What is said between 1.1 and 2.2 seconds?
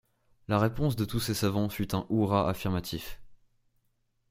ces savants fut un